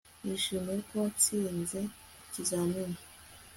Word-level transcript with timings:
Nishimiye 0.23 0.79
ko 0.87 0.93
watsinze 1.03 1.79
ikizamini 2.25 2.97